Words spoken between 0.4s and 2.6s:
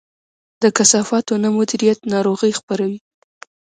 د کثافاتو نه مدیریت ناروغي